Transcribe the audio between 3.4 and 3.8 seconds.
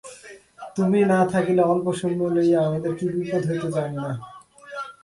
হইত